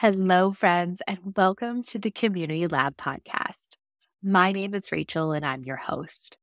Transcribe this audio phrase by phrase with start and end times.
[0.00, 3.78] Hello, friends, and welcome to the Community Lab podcast.
[4.22, 6.38] My name is Rachel, and I'm your host.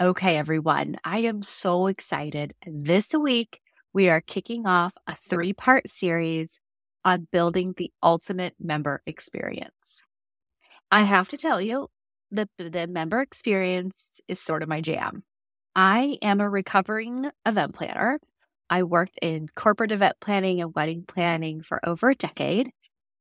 [0.00, 2.54] Okay, everyone, I am so excited.
[2.66, 3.60] This week,
[3.92, 6.58] we are kicking off a three part series
[7.04, 10.06] on building the ultimate member experience.
[10.90, 11.88] I have to tell you,
[12.30, 15.22] the, the member experience is sort of my jam.
[15.76, 18.20] I am a recovering event planner.
[18.70, 22.70] I worked in corporate event planning and wedding planning for over a decade.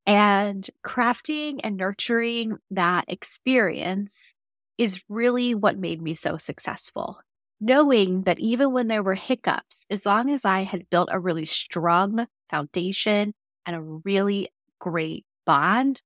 [0.06, 4.34] And crafting and nurturing that experience
[4.78, 7.20] is really what made me so successful.
[7.62, 11.46] Knowing that even when there were hiccups, as long as I had built a really
[11.46, 13.34] strong foundation
[13.66, 16.02] and a really great bond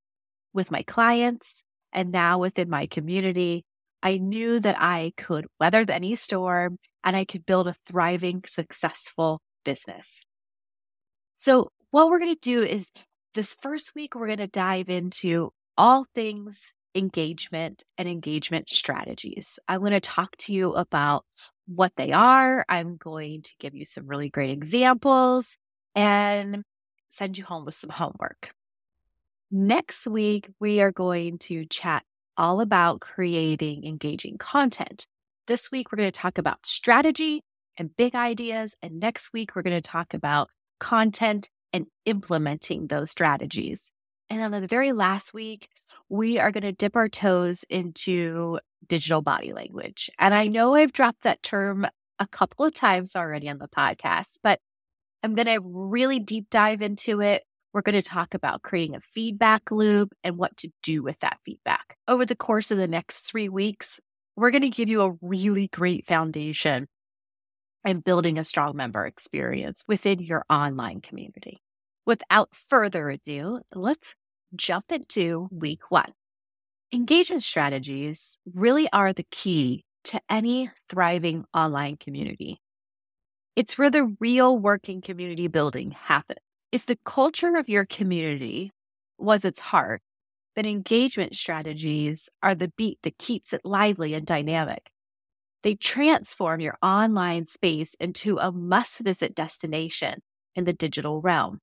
[0.53, 3.65] with my clients and now within my community,
[4.03, 9.41] I knew that I could weather any storm and I could build a thriving, successful
[9.63, 10.25] business.
[11.37, 12.91] So, what we're going to do is
[13.33, 19.59] this first week, we're going to dive into all things engagement and engagement strategies.
[19.67, 21.25] I'm going to talk to you about
[21.67, 22.65] what they are.
[22.67, 25.57] I'm going to give you some really great examples
[25.95, 26.63] and
[27.09, 28.51] send you home with some homework.
[29.51, 32.03] Next week, we are going to chat
[32.35, 35.07] all about creating engaging content.
[35.47, 37.41] This week, we're going to talk about strategy
[37.77, 38.75] and big ideas.
[38.81, 40.49] And next week, we're going to talk about
[40.81, 43.93] content and implementing those strategies.
[44.29, 45.69] And then the very last week,
[46.09, 48.59] we are going to dip our toes into
[48.89, 50.09] digital body language.
[50.19, 51.87] And I know I've dropped that term
[52.19, 54.59] a couple of times already on the podcast, but
[55.23, 57.43] I'm going to really deep dive into it.
[57.73, 61.39] We're going to talk about creating a feedback loop and what to do with that
[61.45, 61.95] feedback.
[62.05, 64.01] Over the course of the next three weeks,
[64.37, 66.87] we're going to give you a really great foundation
[67.83, 71.57] and building a strong member experience within your online community.
[72.05, 74.13] Without further ado, let's
[74.55, 76.13] jump into week one.
[76.93, 82.61] Engagement strategies really are the key to any thriving online community.
[83.55, 86.39] It's where the real working community building happens.
[86.71, 88.71] If the culture of your community
[89.17, 90.01] was its heart,
[90.57, 94.89] then engagement strategies are the beat that keeps it lively and dynamic.
[95.61, 100.23] They transform your online space into a must visit destination
[100.55, 101.59] in the digital realm.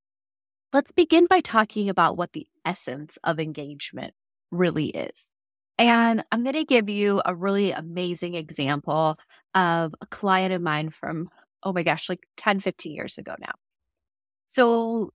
[0.73, 4.15] Let's begin by talking about what the essence of engagement
[4.53, 5.29] really is.
[5.77, 9.17] And I'm going to give you a really amazing example
[9.57, 11.31] of a client of mine from,
[11.65, 13.55] oh my gosh, like 10, 15 years ago now.
[14.47, 15.11] So,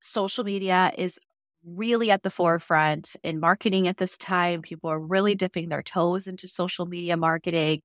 [0.00, 1.18] social media is
[1.64, 4.62] really at the forefront in marketing at this time.
[4.62, 7.80] People are really dipping their toes into social media marketing.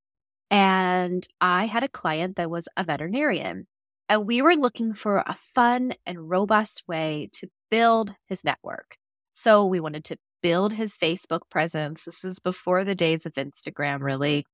[0.50, 3.68] And I had a client that was a veterinarian,
[4.08, 8.96] and we were looking for a fun and robust way to build his network.
[9.34, 12.06] So we wanted to build his Facebook presence.
[12.06, 14.46] This is before the days of Instagram, really.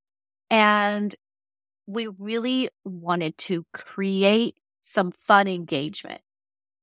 [0.50, 1.13] And
[1.85, 6.22] we really wanted to create some fun engagement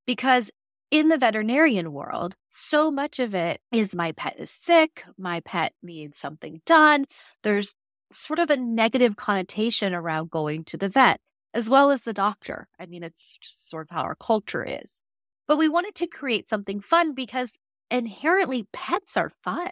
[0.06, 0.50] because
[0.90, 5.72] in the veterinarian world, so much of it is my pet is sick, my pet
[5.82, 7.04] needs something done.
[7.42, 7.74] There's
[8.12, 11.20] sort of a negative connotation around going to the vet,
[11.54, 12.68] as well as the doctor.
[12.78, 15.02] I mean, it's just sort of how our culture is.
[15.46, 17.58] But we wanted to create something fun because
[17.90, 19.70] inherently pets are fun.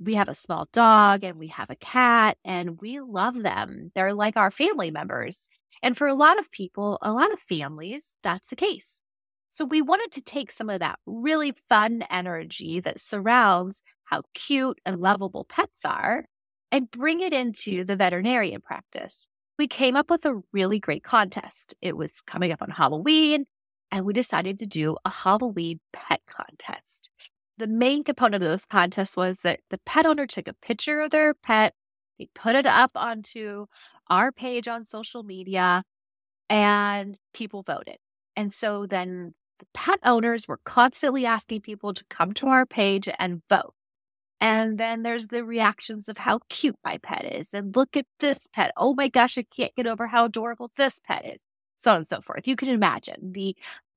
[0.00, 3.90] We have a small dog and we have a cat and we love them.
[3.96, 5.48] They're like our family members.
[5.82, 9.02] And for a lot of people, a lot of families, that's the case.
[9.58, 14.80] So we wanted to take some of that really fun energy that surrounds how cute
[14.86, 16.26] and lovable pets are
[16.70, 19.26] and bring it into the veterinarian practice.
[19.58, 21.74] We came up with a really great contest.
[21.82, 23.46] It was coming up on Halloween,
[23.90, 27.10] and we decided to do a Halloween pet contest.
[27.56, 31.10] The main component of this contest was that the pet owner took a picture of
[31.10, 31.74] their pet,
[32.16, 33.66] they put it up onto
[34.08, 35.82] our page on social media,
[36.48, 37.96] and people voted.
[38.36, 43.08] And so then the pet owners were constantly asking people to come to our page
[43.18, 43.74] and vote.
[44.40, 47.52] And then there's the reactions of how cute my pet is.
[47.52, 48.72] And look at this pet.
[48.76, 51.42] Oh my gosh, I can't get over how adorable this pet is.
[51.76, 52.46] So on and so forth.
[52.46, 53.56] You can imagine the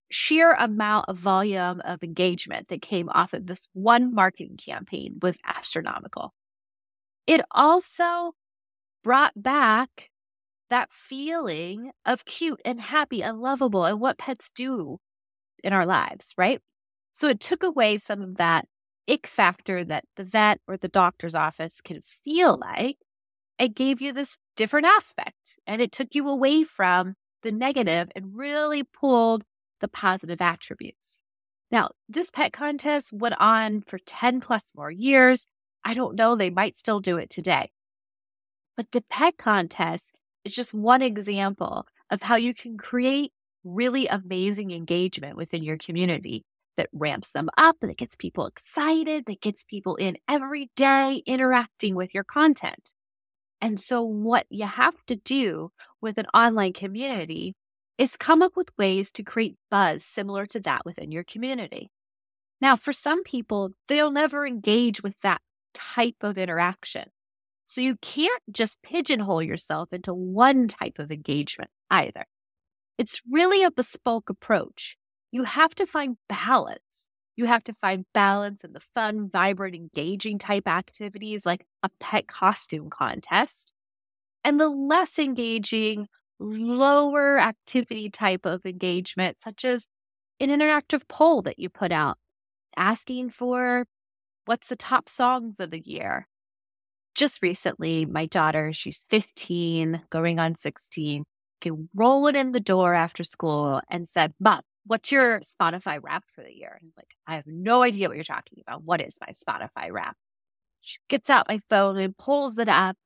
[0.10, 5.40] sheer amount of volume of engagement that came off of this one marketing campaign was
[5.46, 6.34] astronomical.
[7.28, 8.34] It also
[9.04, 10.10] brought back
[10.70, 15.00] that feeling of cute and happy and lovable and what pets do
[15.64, 16.62] in our lives, right?
[17.14, 18.66] So it took away some of that
[19.10, 22.98] ick factor that the vet or the doctor's office can feel like,
[23.60, 28.36] it gave you this different aspect and it took you away from the negative and
[28.36, 29.44] really pulled
[29.82, 31.22] the positive attributes.
[31.70, 35.48] Now, this pet contest went on for 10 plus more years.
[35.86, 37.72] I don't know, they might still do it today.
[38.76, 43.32] But the pet contest is just one example of how you can create
[43.64, 46.44] really amazing engagement within your community
[46.78, 51.96] that ramps them up, that gets people excited, that gets people in every day interacting
[51.96, 52.94] with your content.
[53.62, 55.72] And so, what you have to do
[56.02, 57.54] with an online community
[57.98, 61.92] is come up with ways to create buzz similar to that within your community.
[62.60, 65.42] Now, for some people, they'll never engage with that
[65.74, 67.10] type of interaction.
[67.68, 72.26] So, you can't just pigeonhole yourself into one type of engagement either.
[73.02, 74.96] It's really a bespoke approach
[75.32, 77.08] you have to find balance.
[77.36, 82.28] You have to find balance in the fun, vibrant, engaging type activities like a pet
[82.28, 83.74] costume contest
[84.44, 86.10] and the less engaging,
[86.40, 89.88] lower activity type of engagement, such as
[90.40, 92.20] an interactive poll that you put out
[92.78, 93.88] asking for
[94.46, 96.28] what's the top songs of the year.
[97.16, 101.24] Just recently, my daughter, she's 15, going on 16,
[101.62, 106.44] came rolling in the door after school and said, Mom, what's your Spotify wrap for
[106.44, 106.78] the year?
[106.80, 108.84] And I'm like, I have no idea what you're talking about.
[108.84, 110.18] What is my Spotify wrap?
[110.82, 112.98] She gets out my phone and pulls it up.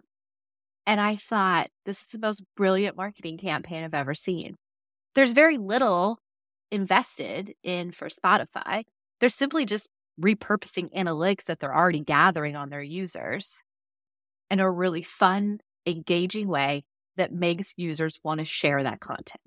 [0.88, 4.56] And I thought, this is the most brilliant marketing campaign I've ever seen.
[5.16, 6.20] There's very little
[6.72, 8.84] invested in for Spotify.
[9.20, 9.90] They're simply just
[10.22, 13.60] repurposing analytics that they're already gathering on their users
[14.50, 16.84] in a really fun, engaging way
[17.18, 19.42] that makes users want to share that content.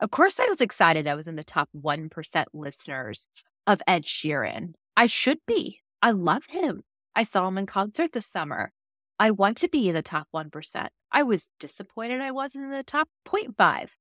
[0.00, 3.28] Of course, I was excited I was in the top 1% listeners
[3.66, 4.74] of Ed Sheeran.
[4.96, 5.80] I should be.
[6.02, 6.82] I love him.
[7.14, 8.72] I saw him in concert this summer.
[9.18, 10.88] I want to be in the top 1%.
[11.10, 13.92] I was disappointed I wasn't in the top 0.5.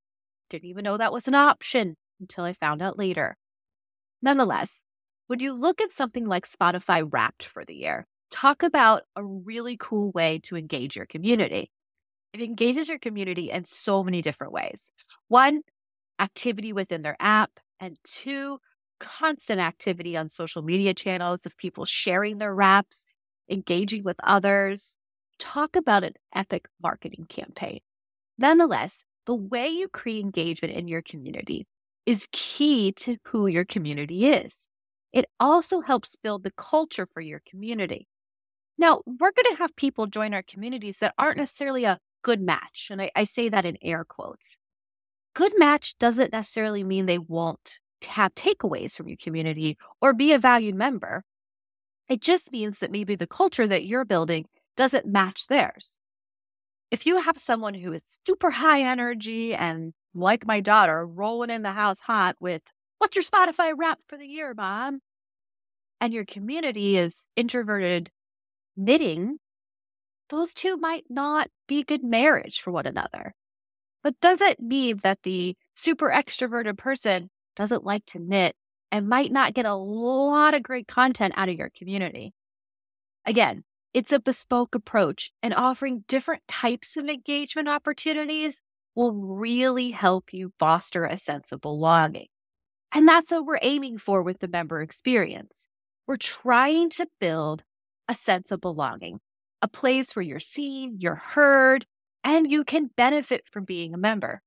[0.50, 3.38] Didn't even know that was an option until I found out later.
[4.22, 4.82] Nonetheless,
[5.28, 9.78] when you look at something like Spotify Wrapped for the year, talk about a really
[9.80, 11.72] cool way to engage your community.
[12.36, 14.92] It engages your community in so many different ways.
[15.30, 15.62] One,
[16.20, 18.60] activity within their app, and two,
[19.00, 23.06] constant activity on social media channels of people sharing their wraps,
[23.50, 24.98] engaging with others.
[25.40, 27.80] Talk about an epic marketing campaign.
[28.38, 31.68] Nonetheless, the way you create engagement in your community
[32.06, 34.68] is key to who your community is.
[35.14, 38.10] It also helps build the culture for your community.
[38.78, 42.88] Now, we're going to have people join our communities that aren't necessarily a good match.
[42.90, 44.58] And I, I say that in air quotes
[45.36, 50.40] good match doesn't necessarily mean they won't have takeaways from your community or be a
[50.40, 51.24] valued member.
[52.10, 54.46] It just means that maybe the culture that you're building
[54.78, 56.00] doesn't match theirs.
[56.90, 61.64] If you have someone who is super high energy and, like my daughter, rolling in
[61.64, 62.62] the house hot with,
[62.98, 65.02] What's your Spotify wrap for the year, mom?
[66.00, 68.10] And your community is introverted
[68.78, 69.38] knitting,
[70.30, 73.34] those two might not be good marriage for one another.
[74.04, 78.56] But does it mean that the super extroverted person doesn't like to knit
[78.92, 82.34] and might not get a lot of great content out of your community?
[83.26, 83.64] Again,
[83.94, 88.62] it's a bespoke approach, and offering different types of engagement opportunities
[88.94, 92.28] will really help you foster a sense of belonging.
[92.94, 95.68] And that's what we're aiming for with the member experience.
[96.08, 97.64] We're trying to build
[98.08, 99.20] a sense of belonging,
[99.66, 101.88] a place where you're seen, you're heard,
[102.24, 104.44] and you can benefit from being a member.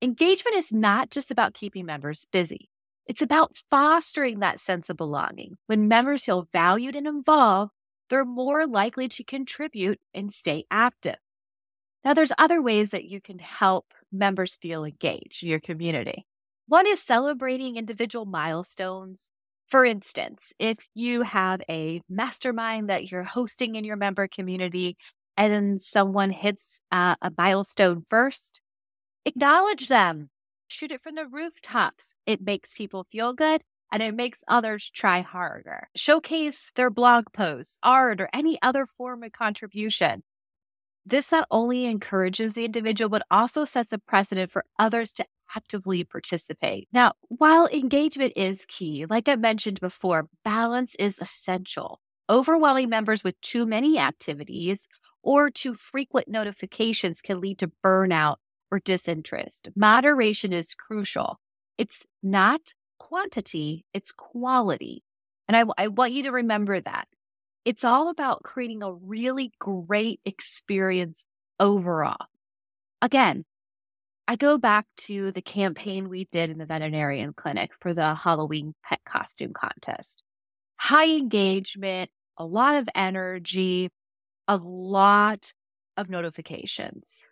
[0.00, 2.70] Engagement is not just about keeping members busy.
[3.04, 5.56] It's about fostering that sense of belonging.
[5.66, 7.72] When members feel valued and involved,
[8.10, 11.16] they're more likely to contribute and stay active.
[12.04, 16.26] Now, there's other ways that you can help members feel engaged in your community.
[16.68, 19.30] One is celebrating individual milestones.
[19.70, 24.96] For instance, if you have a mastermind that you're hosting in your member community
[25.36, 28.62] and then someone hits uh, a milestone first,
[29.26, 30.30] acknowledge them.
[30.68, 32.14] Shoot it from the rooftops.
[32.26, 35.88] It makes people feel good and it makes others try harder.
[35.94, 40.22] Showcase their blog posts, art, or any other form of contribution.
[41.08, 45.24] This not only encourages the individual, but also sets a precedent for others to
[45.56, 46.86] actively participate.
[46.92, 52.00] Now, while engagement is key, like I mentioned before, balance is essential.
[52.28, 54.86] Overwhelming members with too many activities
[55.22, 58.36] or too frequent notifications can lead to burnout
[58.70, 59.70] or disinterest.
[59.74, 61.38] Moderation is crucial.
[61.78, 65.04] It's not quantity, it's quality.
[65.48, 67.08] And I, I want you to remember that.
[67.68, 71.26] It's all about creating a really great experience
[71.60, 72.28] overall.
[73.02, 73.44] Again,
[74.26, 78.72] I go back to the campaign we did in the veterinarian clinic for the Halloween
[78.82, 80.22] pet costume contest.
[80.78, 83.90] High engagement, a lot of energy,
[84.48, 85.52] a lot
[85.98, 87.26] of notifications.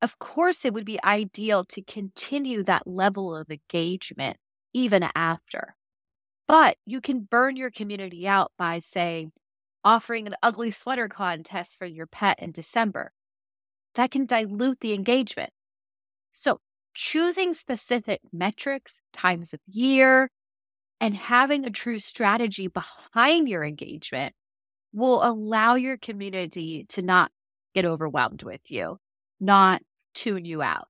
[0.00, 4.36] Of course, it would be ideal to continue that level of engagement
[4.72, 5.74] even after.
[6.46, 9.30] But you can burn your community out by, say,
[9.84, 13.12] offering an ugly sweater contest for your pet in December.
[13.94, 15.50] That can dilute the engagement.
[16.32, 16.60] So,
[16.94, 20.30] choosing specific metrics, times of year,
[21.00, 24.34] and having a true strategy behind your engagement
[24.92, 27.30] will allow your community to not
[27.74, 28.98] get overwhelmed with you,
[29.40, 29.82] not
[30.14, 30.88] tune you out.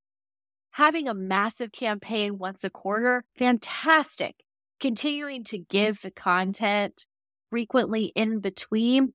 [0.72, 4.36] Having a massive campaign once a quarter, fantastic.
[4.78, 7.06] Continuing to give the content
[7.50, 9.12] frequently in between,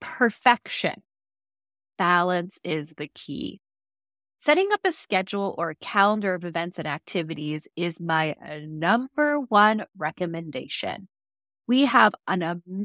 [0.00, 1.02] perfection.
[1.96, 3.60] Balance is the key.
[4.40, 9.40] Setting up a schedule or a calendar of events and activities is my uh, number
[9.40, 11.08] one recommendation.
[11.66, 12.42] We have an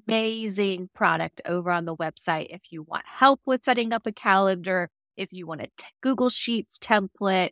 [0.08, 4.90] amazing product over on the website if you want help with setting up a calendar,
[5.16, 7.52] if you want a t- Google Sheets template,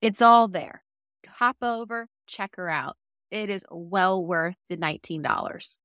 [0.00, 0.82] it's all there.
[1.26, 2.96] Hop over, check her out.
[3.30, 5.76] It is well worth the $19.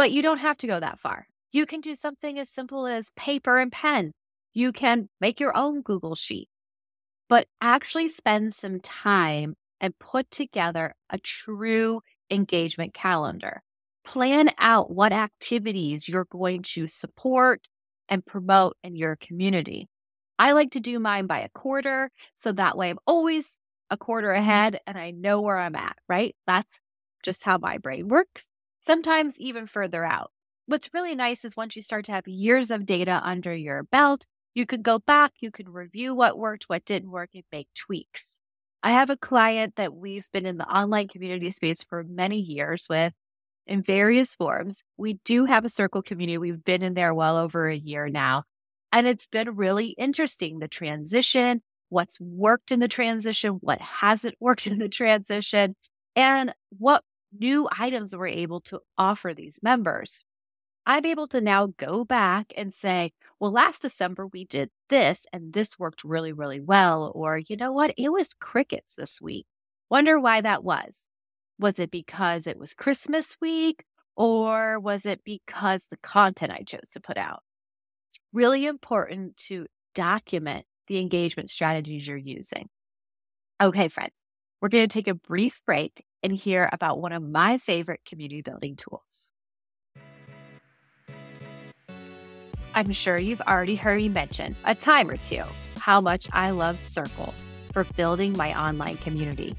[0.00, 1.26] But you don't have to go that far.
[1.52, 4.12] You can do something as simple as paper and pen.
[4.54, 6.48] You can make your own Google Sheet,
[7.28, 13.60] but actually spend some time and put together a true engagement calendar
[14.02, 17.68] plan out what activities you're going to support
[18.08, 19.86] and promote in your community.
[20.38, 22.10] I like to do mine by a quarter.
[22.36, 23.58] So that way I'm always
[23.90, 24.40] a quarter mm-hmm.
[24.40, 26.34] ahead and I know where I'm at, right?
[26.46, 26.80] That's
[27.22, 28.48] just how my brain works.
[28.90, 30.32] Sometimes even further out.
[30.66, 34.26] What's really nice is once you start to have years of data under your belt,
[34.52, 38.36] you could go back, you can review what worked, what didn't work, and make tweaks.
[38.82, 42.88] I have a client that we've been in the online community space for many years
[42.90, 43.12] with,
[43.64, 44.82] in various forms.
[44.96, 46.38] We do have a circle community.
[46.38, 48.42] We've been in there well over a year now.
[48.90, 54.66] And it's been really interesting the transition, what's worked in the transition, what hasn't worked
[54.66, 55.76] in the transition,
[56.16, 60.24] and what new items we're able to offer these members.
[60.86, 65.52] I'm able to now go back and say, well, last December we did this and
[65.52, 67.12] this worked really, really well.
[67.14, 67.94] Or, you know what?
[67.96, 69.46] It was crickets this week.
[69.90, 71.08] Wonder why that was.
[71.58, 73.84] Was it because it was Christmas week
[74.16, 77.42] or was it because the content I chose to put out?
[78.08, 82.68] It's really important to document the engagement strategies you're using.
[83.62, 84.12] Okay, friends,
[84.60, 88.42] we're going to take a brief break and hear about one of my favorite community
[88.42, 89.30] building tools.
[92.74, 95.42] I'm sure you've already heard me mention a time or two
[95.76, 97.34] how much I love Circle
[97.72, 99.56] for building my online community.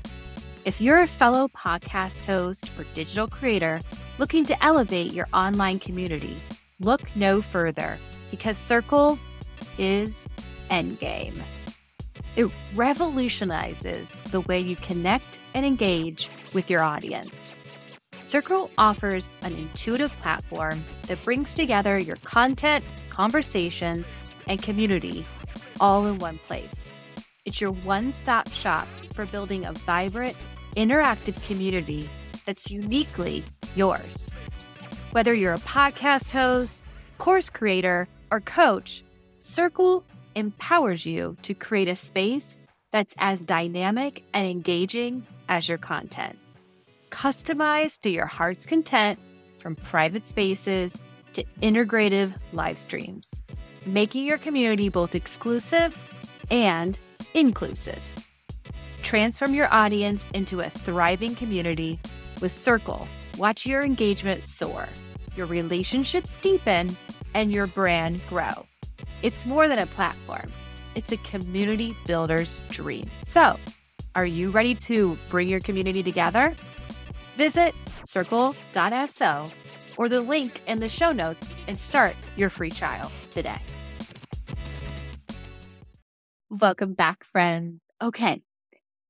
[0.64, 3.82] If you're a fellow podcast host or digital creator
[4.18, 6.38] looking to elevate your online community,
[6.80, 7.98] look no further
[8.30, 9.18] because Circle
[9.78, 10.28] is
[10.70, 11.42] endgame.
[12.36, 17.56] It revolutionizes the way you connect and engage with your audience.
[18.20, 24.12] Circle offers an intuitive platform that brings together your content, conversations,
[24.48, 25.26] and community
[25.80, 26.90] all in one place.
[27.44, 30.38] It's your one stop shop for building a vibrant,
[30.78, 32.10] interactive community
[32.46, 33.44] that's uniquely
[33.76, 34.30] yours.
[35.12, 36.86] Whether you're a podcast host,
[37.18, 39.04] course creator, or coach,
[39.40, 40.06] Circle
[40.36, 42.56] empowers you to create a space
[42.92, 46.38] that's as dynamic and engaging as your content.
[47.10, 49.20] Customized to your heart's content
[49.60, 51.00] from private spaces
[51.34, 53.44] to integrative live streams,
[53.86, 56.02] making your community both exclusive
[56.50, 57.00] and
[57.34, 58.02] inclusive.
[59.02, 62.00] Transform your audience into a thriving community
[62.42, 63.08] with Circle.
[63.38, 64.88] Watch your engagement soar,
[65.36, 66.98] your relationships deepen,
[67.34, 68.66] and your brand grow.
[69.24, 70.52] It's more than a platform,
[70.96, 73.10] it's a community builder's dream.
[73.24, 73.56] So,
[74.16, 76.54] are you ready to bring your community together?
[77.38, 77.74] Visit
[78.06, 79.46] circle.so
[79.98, 83.60] or the link in the show notes and start your free trial today.
[86.50, 87.80] Welcome back, friend.
[88.02, 88.42] Okay,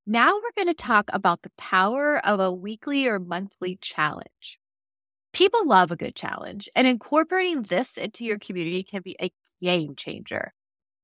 [0.06, 4.60] now we're going to talk about the power of a weekly or monthly challenge.
[5.34, 9.96] People love a good challenge, and incorporating this into your community can be a game
[9.96, 10.54] changer.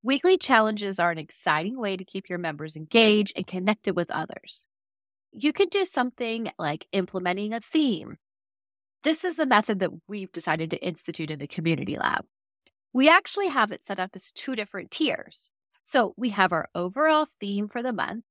[0.08, 4.66] Weekly challenges are an exciting way to keep your members engaged and connected with others.
[5.34, 8.16] You could do something like implementing a theme.
[9.04, 12.24] This is the method that we've decided to institute in the Community Lab.
[12.94, 15.52] We actually have it set up as two different tiers.
[15.84, 18.24] So we have our overall theme for the month,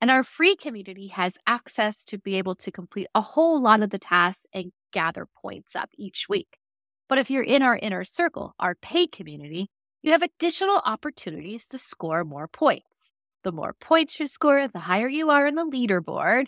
[0.00, 3.90] And our free community has access to be able to complete a whole lot of
[3.90, 6.56] the tasks and gather points up each week.
[7.06, 9.70] But if you're in our inner circle, our paid community,
[10.02, 13.10] you have additional opportunities to score more points.
[13.44, 16.46] The more points you score, the higher you are in the leaderboard,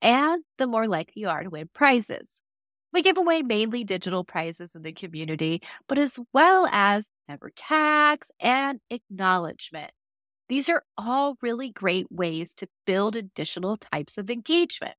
[0.00, 2.40] and the more likely you are to win prizes.
[2.92, 8.30] We give away mainly digital prizes in the community, but as well as member tags
[8.38, 9.92] and acknowledgement.
[10.48, 14.94] These are all really great ways to build additional types of engagement.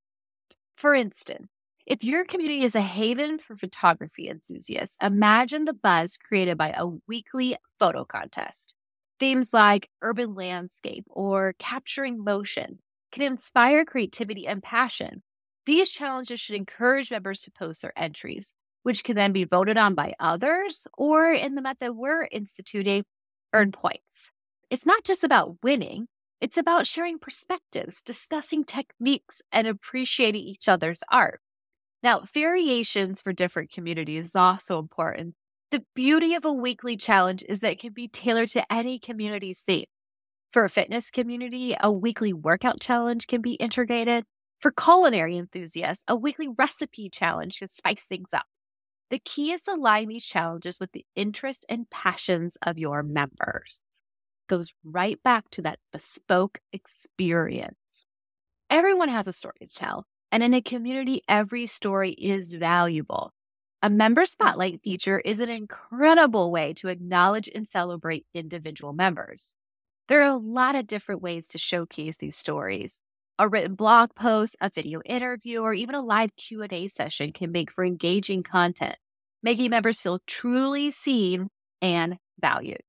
[0.75, 1.49] For instance,
[1.85, 6.87] if your community is a haven for photography enthusiasts, imagine the buzz created by a
[7.07, 8.75] weekly photo contest.
[9.19, 12.79] Themes like urban landscape or capturing motion
[13.11, 15.23] can inspire creativity and passion.
[15.65, 19.93] These challenges should encourage members to post their entries, which can then be voted on
[19.93, 23.03] by others or in the method we're instituting,
[23.53, 24.31] earn points.
[24.69, 26.07] It's not just about winning,
[26.41, 31.39] it's about sharing perspectives, discussing techniques, and appreciating each other's art.
[32.03, 35.35] Now, variations for different communities is also important.
[35.71, 39.61] The beauty of a weekly challenge is that it can be tailored to any community's
[39.61, 39.85] theme.
[40.51, 44.25] For a fitness community, a weekly workout challenge can be integrated.
[44.59, 48.45] For culinary enthusiasts, a weekly recipe challenge can spice things up.
[49.09, 53.81] The key is to align these challenges with the interests and passions of your members.
[54.47, 57.77] Goes right back to that bespoke experience.
[58.69, 63.31] Everyone has a story to tell, and in a community, every story is valuable.
[63.83, 69.53] A member spotlight feature is an incredible way to acknowledge and celebrate individual members.
[70.07, 72.99] There are a lot of different ways to showcase these stories.
[73.37, 77.69] A written blog post, a video interview, or even a live Q&A session can make
[77.69, 78.95] for engaging content,
[79.43, 81.49] making members feel truly seen
[81.79, 82.81] and valued.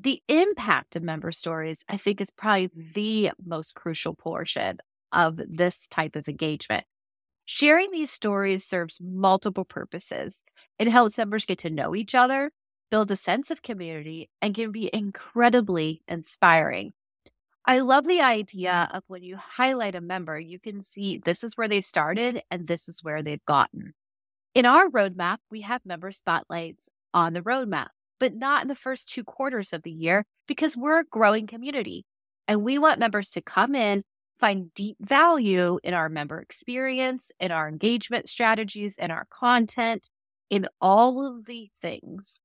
[0.00, 4.78] The impact of member stories, I think, is probably the most crucial portion
[5.14, 6.84] of this type of engagement.
[7.46, 10.42] Sharing these stories serves multiple purposes.
[10.78, 12.52] It helps members get to know each other,
[12.90, 16.92] builds a sense of community, and can be incredibly inspiring.
[17.66, 21.56] I love the idea of when you highlight a member, you can see this is
[21.56, 23.94] where they started and this is where they've gotten.
[24.54, 27.88] In our roadmap, we have member spotlights on the roadmap,
[28.20, 32.04] but not in the first two quarters of the year because we're a growing community
[32.46, 34.04] and we want members to come in,
[34.38, 40.08] find deep value in our member experience, in our engagement strategies, in our content,
[40.50, 42.40] in all of the things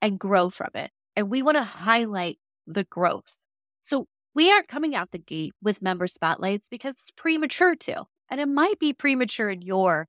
[0.00, 0.90] and grow from it.
[1.16, 3.38] And we want to highlight the growth.
[3.82, 8.40] So we aren't coming out the gate with member spotlights because it's premature to, and
[8.40, 10.08] it might be premature in your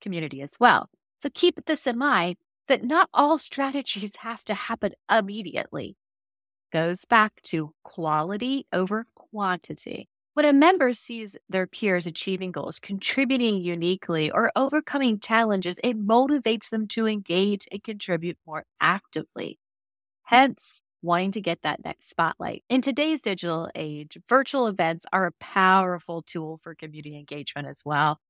[0.00, 0.88] community as well.
[1.20, 2.36] So keep this in mind
[2.68, 5.96] that not all strategies have to happen immediately.
[6.72, 10.08] Goes back to quality over quantity.
[10.34, 16.70] When a member sees their peers achieving goals, contributing uniquely, or overcoming challenges, it motivates
[16.70, 19.58] them to engage and contribute more actively.
[20.24, 22.64] Hence, wanting to get that next spotlight.
[22.70, 28.20] In today's digital age, virtual events are a powerful tool for community engagement as well.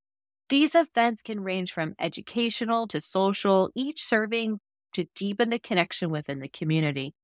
[0.51, 4.61] These events can range from educational to social, each serving
[4.95, 7.15] to deepen the connection within the community.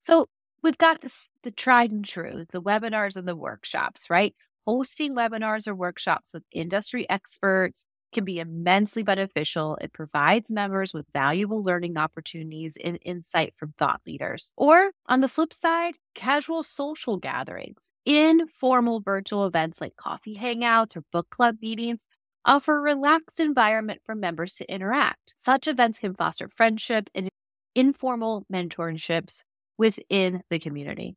[0.00, 0.28] So,
[0.62, 4.34] we've got this, the tried and true, the webinars and the workshops, right?
[4.66, 9.76] Hosting webinars or workshops with industry experts can be immensely beneficial.
[9.80, 14.52] It provides members with valuable learning opportunities and insight from thought leaders.
[14.56, 21.04] Or on the flip side, casual social gatherings, informal virtual events like coffee hangouts or
[21.10, 22.06] book club meetings
[22.44, 25.34] offer a relaxed environment for members to interact.
[25.38, 27.28] Such events can foster friendship and
[27.74, 29.42] informal mentorships
[29.78, 31.16] within the community.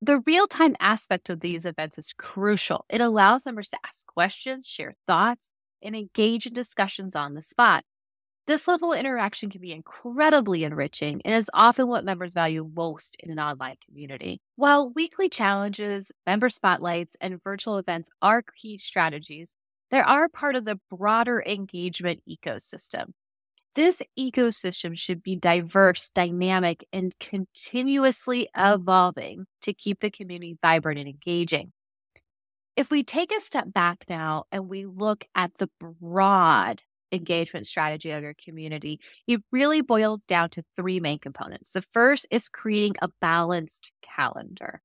[0.00, 2.84] The real time aspect of these events is crucial.
[2.88, 7.84] It allows members to ask questions, share thoughts, and engage in discussions on the spot.
[8.48, 13.16] This level of interaction can be incredibly enriching and is often what members value most
[13.20, 14.40] in an online community.
[14.56, 19.54] While weekly challenges, member spotlights, and virtual events are key strategies,
[19.92, 23.12] they are part of the broader engagement ecosystem.
[23.74, 31.08] This ecosystem should be diverse, dynamic, and continuously evolving to keep the community vibrant and
[31.08, 31.72] engaging.
[32.76, 36.82] If we take a step back now and we look at the broad
[37.12, 41.72] engagement strategy of your community, it really boils down to three main components.
[41.72, 44.82] The first is creating a balanced calendar.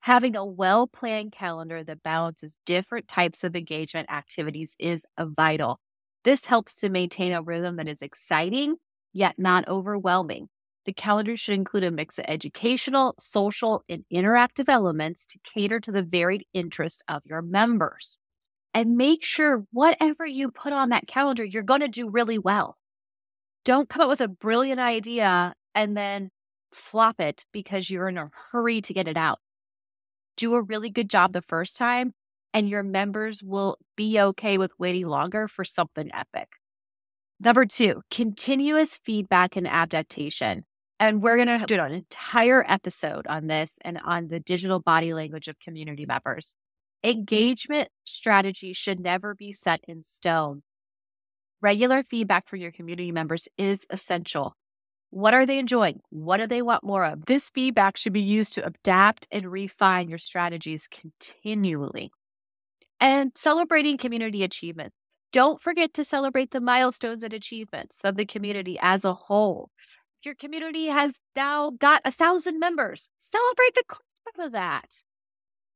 [0.00, 5.78] Having a well planned calendar that balances different types of engagement activities is vital.
[6.24, 8.76] This helps to maintain a rhythm that is exciting,
[9.12, 10.48] yet not overwhelming.
[10.86, 15.92] The calendar should include a mix of educational, social, and interactive elements to cater to
[15.92, 18.18] the varied interests of your members.
[18.72, 22.76] And make sure whatever you put on that calendar, you're going to do really well.
[23.64, 26.30] Don't come up with a brilliant idea and then
[26.72, 29.38] flop it because you're in a hurry to get it out.
[30.36, 32.14] Do a really good job the first time,
[32.52, 36.48] and your members will be okay with waiting longer for something epic.
[37.38, 40.64] Number two, continuous feedback and adaptation.
[40.98, 45.14] And we're going to do an entire episode on this and on the digital body
[45.14, 46.54] language of community members.
[47.02, 50.62] Engagement strategy should never be set in stone.
[51.62, 54.54] Regular feedback for your community members is essential.
[55.08, 56.00] What are they enjoying?
[56.10, 57.24] What do they want more of?
[57.24, 62.12] This feedback should be used to adapt and refine your strategies continually.
[63.00, 64.94] And celebrating community achievements.
[65.32, 69.70] Don't forget to celebrate the milestones and achievements of the community as a whole.
[70.24, 73.10] Your community has now got a thousand members.
[73.18, 74.88] Celebrate the crap of that.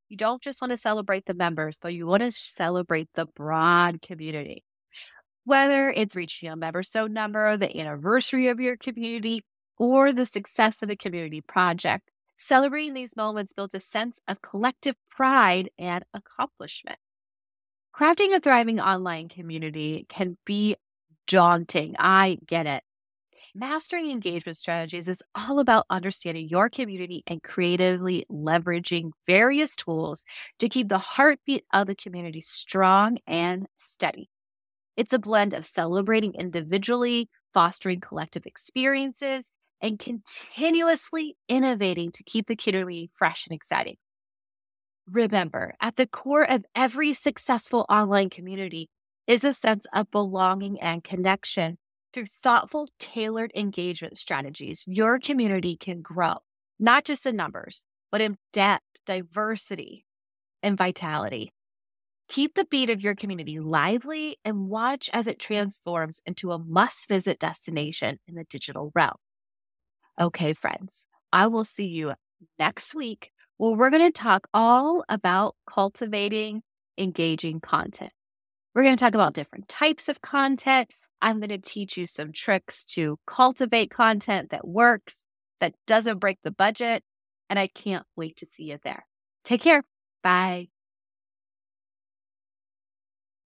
[0.07, 4.01] You don't just want to celebrate the members, but you want to celebrate the broad
[4.01, 4.63] community
[5.45, 9.45] whether it's reaching a member so number, the anniversary of your community,
[9.77, 12.09] or the success of a community project.
[12.35, 16.97] Celebrating these moments builds a sense of collective pride and accomplishment.
[17.97, 20.75] Crafting a thriving online community can be
[21.27, 21.95] daunting.
[21.97, 22.83] I get it.
[23.55, 30.25] Mastering engagement strategies is all about understanding your community and creatively leveraging various tools
[30.59, 34.29] to keep the heartbeat of the community strong and steady.
[34.97, 42.57] It's a blend of celebrating individually, fostering collective experiences, and continuously innovating to keep the
[42.57, 43.95] community fresh and exciting.
[45.09, 48.89] Remember, at the core of every successful online community
[49.27, 51.77] is a sense of belonging and connection.
[52.13, 56.35] Through thoughtful, tailored engagement strategies, your community can grow,
[56.79, 60.05] not just in numbers, but in depth, diversity,
[60.63, 61.51] and vitality.
[62.27, 67.07] Keep the beat of your community lively and watch as it transforms into a must
[67.07, 69.17] visit destination in the digital realm.
[70.19, 72.13] Okay, friends, I will see you
[72.57, 76.61] next week where we're going to talk all about cultivating
[76.97, 78.11] engaging content.
[78.73, 80.91] We're going to talk about different types of content.
[81.21, 85.23] I'm going to teach you some tricks to cultivate content that works,
[85.61, 87.03] that doesn't break the budget.
[87.49, 89.05] And I can't wait to see you there.
[89.43, 89.83] Take care.
[90.23, 90.74] Bye.